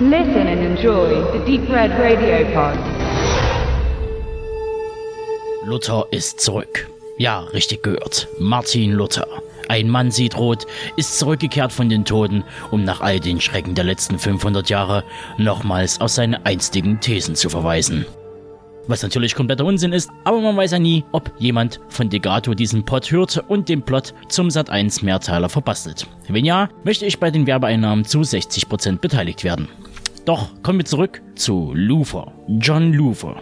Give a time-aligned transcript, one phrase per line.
[0.00, 2.78] Listen and enjoy the Deep Red Radio Pod.
[5.66, 6.88] Luther ist zurück.
[7.18, 8.28] Ja, richtig gehört.
[8.38, 9.26] Martin Luther.
[9.68, 13.82] Ein Mann sieht rot, ist zurückgekehrt von den Toten, um nach all den Schrecken der
[13.82, 15.02] letzten 500 Jahre
[15.36, 18.06] nochmals auf seine einstigen Thesen zu verweisen.
[18.86, 22.84] Was natürlich kompletter Unsinn ist, aber man weiß ja nie, ob jemand von Degato diesen
[22.84, 26.06] Pod hört und den Plot zum Sat1 Mehrteiler verbastelt.
[26.28, 29.68] Wenn ja, möchte ich bei den Werbeeinnahmen zu 60% beteiligt werden.
[30.28, 32.30] Doch kommen wir zurück zu Luther.
[32.48, 33.36] John Luther.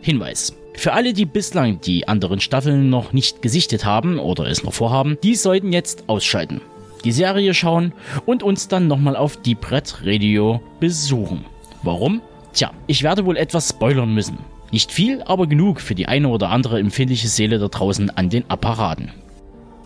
[0.00, 0.52] Hinweis.
[0.74, 5.16] Für alle, die bislang die anderen Staffeln noch nicht gesichtet haben oder es noch vorhaben,
[5.22, 6.60] die sollten jetzt ausschalten,
[7.04, 7.92] die Serie schauen
[8.26, 11.44] und uns dann nochmal auf die Brett Radio besuchen.
[11.84, 12.20] Warum?
[12.52, 14.38] Tja, ich werde wohl etwas spoilern müssen.
[14.72, 18.50] Nicht viel, aber genug für die eine oder andere empfindliche Seele da draußen an den
[18.50, 19.12] Apparaten.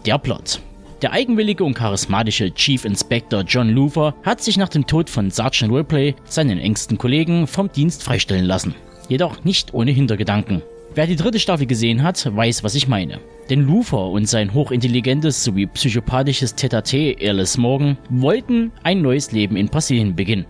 [0.06, 0.62] Der Plot.
[1.02, 5.70] Der eigenwillige und charismatische Chief Inspector John Luther hat sich nach dem Tod von Sergeant
[5.70, 8.74] Ripley seinen engsten Kollegen vom Dienst freistellen lassen.
[9.10, 10.62] Jedoch nicht ohne Hintergedanken.
[10.94, 13.20] Wer die dritte Staffel gesehen hat, weiß, was ich meine.
[13.50, 16.82] Denn Luther und sein hochintelligentes sowie psychopathisches Tete
[17.20, 20.46] Alice Morgan wollten ein neues Leben in Brasilien beginnen.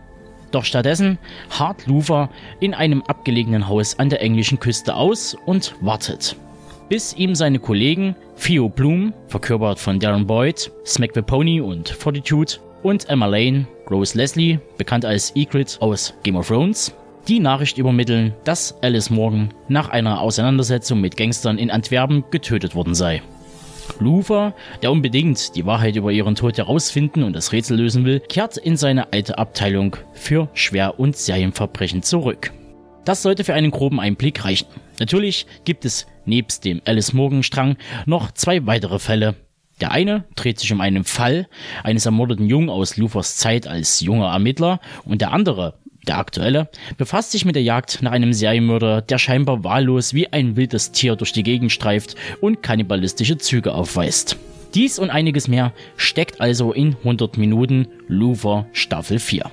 [0.52, 1.18] Doch stattdessen
[1.50, 2.30] harrt Luther
[2.60, 6.36] in einem abgelegenen Haus an der englischen Küste aus und wartet.
[6.88, 12.54] Bis ihm seine Kollegen Theo Bloom, verkörpert von Darren Boyd, Smack the Pony und Fortitude,
[12.84, 16.94] und Emma Lane, Rose Leslie, bekannt als Egret aus Game of Thrones,
[17.26, 22.94] die Nachricht übermitteln, dass Alice Morgan nach einer Auseinandersetzung mit Gangstern in Antwerpen getötet worden
[22.94, 23.20] sei.
[23.98, 28.56] Luther, der unbedingt die Wahrheit über ihren Tod herausfinden und das Rätsel lösen will, kehrt
[28.56, 32.52] in seine alte Abteilung für Schwer- und Serienverbrechen zurück.
[33.06, 34.66] Das sollte für einen groben Einblick reichen.
[34.98, 39.36] Natürlich gibt es nebst dem Alice Morgan Strang noch zwei weitere Fälle.
[39.80, 41.46] Der eine dreht sich um einen Fall
[41.84, 45.74] eines ermordeten Jungen aus Luthers Zeit als junger Ermittler und der andere
[46.08, 50.56] der aktuelle, befasst sich mit der Jagd nach einem Serienmörder, der scheinbar wahllos wie ein
[50.56, 54.36] wildes Tier durch die Gegend streift und kannibalistische Züge aufweist.
[54.74, 59.50] Dies und einiges mehr steckt also in 100 Minuten Luther Staffel 4.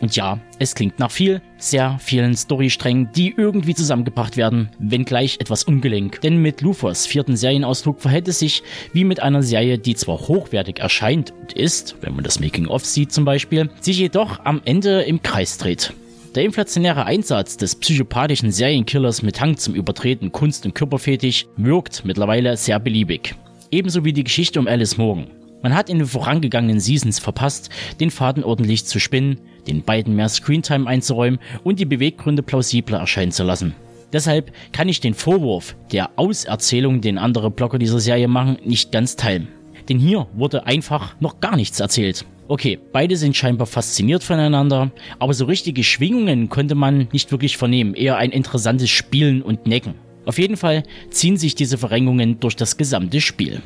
[0.00, 5.64] Und ja, es klingt nach viel, sehr vielen Storysträngen, die irgendwie zusammengebracht werden, wenngleich etwas
[5.64, 6.20] ungelenk.
[6.20, 8.62] Denn mit Luthers vierten Serienausflug verhält es sich
[8.92, 13.12] wie mit einer Serie, die zwar hochwertig erscheint und ist, wenn man das Making-of sieht
[13.12, 15.92] zum Beispiel, sich jedoch am Ende im Kreis dreht.
[16.34, 22.58] Der inflationäre Einsatz des psychopathischen Serienkillers mit Hang zum Übertreten Kunst- und Körperfetisch wirkt mittlerweile
[22.58, 23.34] sehr beliebig.
[23.70, 25.28] Ebenso wie die Geschichte um Alice Morgan.
[25.62, 30.28] Man hat in den vorangegangenen Seasons verpasst, den Faden ordentlich zu spinnen, den beiden mehr
[30.28, 33.74] Screentime einzuräumen und die Beweggründe plausibler erscheinen zu lassen.
[34.12, 39.16] Deshalb kann ich den Vorwurf der Auserzählung, den andere Blogger dieser Serie machen, nicht ganz
[39.16, 39.48] teilen.
[39.88, 42.24] Denn hier wurde einfach noch gar nichts erzählt.
[42.48, 47.94] Okay, beide sind scheinbar fasziniert voneinander, aber so richtige Schwingungen konnte man nicht wirklich vernehmen,
[47.94, 49.94] eher ein interessantes Spielen und Necken.
[50.26, 53.62] Auf jeden Fall ziehen sich diese Verrenkungen durch das gesamte Spiel.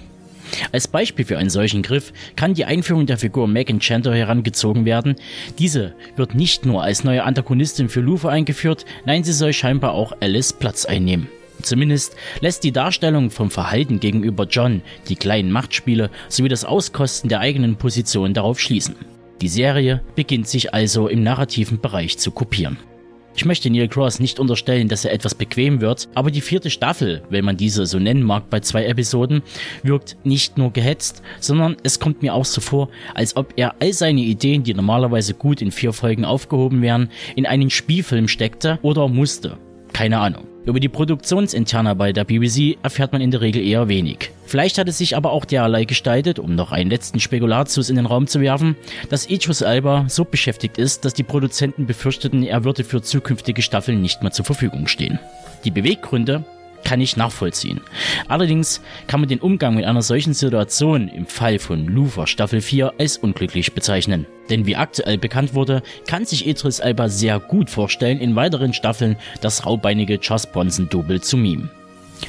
[0.72, 5.16] Als Beispiel für einen solchen Griff kann die Einführung der Figur Meg Enchanter herangezogen werden.
[5.58, 10.12] Diese wird nicht nur als neue Antagonistin für Luther eingeführt, nein, sie soll scheinbar auch
[10.20, 11.28] Alice Platz einnehmen.
[11.62, 17.40] Zumindest lässt die Darstellung vom Verhalten gegenüber John, die kleinen Machtspiele sowie das Auskosten der
[17.40, 18.94] eigenen Position darauf schließen.
[19.40, 22.78] Die Serie beginnt sich also im narrativen Bereich zu kopieren.
[23.40, 27.22] Ich möchte Neil Cross nicht unterstellen, dass er etwas bequem wird, aber die vierte Staffel,
[27.30, 29.40] wenn man diese so nennen mag bei zwei Episoden,
[29.82, 33.94] wirkt nicht nur gehetzt, sondern es kommt mir auch so vor, als ob er all
[33.94, 39.08] seine Ideen, die normalerweise gut in vier Folgen aufgehoben wären, in einen Spielfilm steckte oder
[39.08, 39.56] musste.
[39.94, 40.49] Keine Ahnung.
[40.66, 44.30] Über die Produktionsinterna bei der BBC erfährt man in der Regel eher wenig.
[44.44, 48.04] Vielleicht hat es sich aber auch derlei gestaltet, um noch einen letzten Spekulatius in den
[48.04, 48.76] Raum zu werfen,
[49.08, 54.02] dass Idris Elba so beschäftigt ist, dass die Produzenten befürchteten, er würde für zukünftige Staffeln
[54.02, 55.18] nicht mehr zur Verfügung stehen.
[55.64, 56.44] Die Beweggründe
[56.84, 57.80] kann ich nachvollziehen.
[58.28, 62.94] Allerdings kann man den Umgang mit einer solchen Situation im Fall von Luther Staffel 4
[62.98, 64.26] als unglücklich bezeichnen.
[64.48, 69.16] Denn wie aktuell bekannt wurde, kann sich Idris Elba sehr gut vorstellen, in weiteren Staffeln
[69.40, 71.70] das raubeinige Charles Bronson Double zu mimen.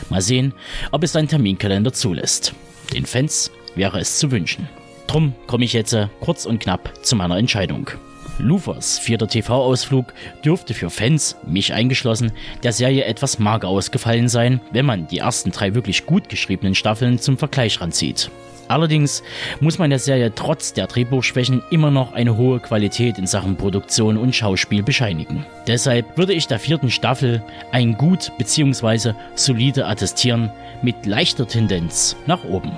[0.10, 0.54] Mal sehen,
[0.92, 2.54] ob es sein Terminkalender zulässt.
[2.94, 4.70] Den Fans wäre es zu wünschen.
[5.08, 7.90] Drum komme ich jetzt kurz und knapp zu meiner Entscheidung.
[8.38, 10.14] Luthers vierter TV-Ausflug
[10.44, 12.32] dürfte für Fans, mich eingeschlossen,
[12.64, 17.20] der Serie etwas mager ausgefallen sein, wenn man die ersten drei wirklich gut geschriebenen Staffeln
[17.20, 18.32] zum Vergleich ranzieht.
[18.72, 19.22] Allerdings
[19.60, 24.16] muss man der Serie trotz der Drehbuchschwächen immer noch eine hohe Qualität in Sachen Produktion
[24.16, 25.46] und Schauspiel bescheinigen.
[25.68, 27.44] Deshalb würde ich der vierten Staffel
[27.74, 29.14] ein gut bzw.
[29.36, 30.52] solide attestieren
[30.82, 32.72] mit leichter Tendenz nach oben.